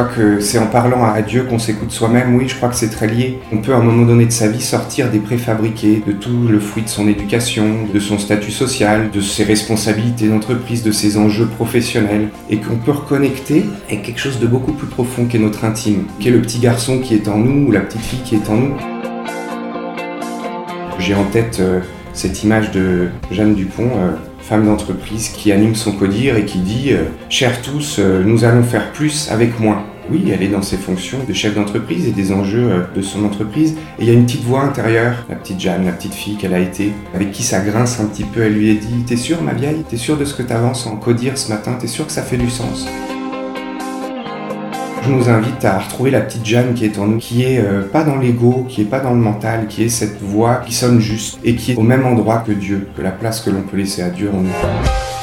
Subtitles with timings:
[0.00, 2.90] crois que c'est en parlant à Dieu qu'on s'écoute soi-même, oui, je crois que c'est
[2.90, 3.38] très lié.
[3.52, 6.58] On peut à un moment donné de sa vie sortir des préfabriqués, de tout le
[6.58, 11.46] fruit de son éducation, de son statut social, de ses responsabilités d'entreprise, de ses enjeux
[11.46, 15.64] professionnels, et qu'on peut reconnecter avec quelque chose de beaucoup plus profond qui est notre
[15.64, 18.34] intime, qui est le petit garçon qui est en nous ou la petite fille qui
[18.34, 18.74] est en nous.
[20.98, 21.78] J'ai en tête euh,
[22.14, 24.10] cette image de Jeanne Dupont, euh,
[24.44, 28.92] femme d'entreprise, qui anime son codir et qui dit euh, Chers tous, nous allons faire
[28.92, 29.84] plus avec moins.
[30.10, 33.74] Oui, elle est dans ses fonctions de chef d'entreprise et des enjeux de son entreprise.
[33.98, 36.52] Et il y a une petite voix intérieure, la petite Jeanne, la petite fille qu'elle
[36.52, 38.42] a été, avec qui ça grince un petit peu.
[38.42, 39.82] Elle lui a dit T'es sûre, ma vieille?
[39.88, 41.78] T'es sûre de ce que t'avances en codir ce matin?
[41.80, 42.86] T'es sûre que ça fait du sens?
[45.04, 47.82] Je nous invite à retrouver la petite Jeanne qui est en nous, qui est euh,
[47.82, 51.00] pas dans l'ego, qui est pas dans le mental, qui est cette voix qui sonne
[51.00, 53.76] juste et qui est au même endroit que Dieu, que la place que l'on peut
[53.76, 55.13] laisser à Dieu en nous.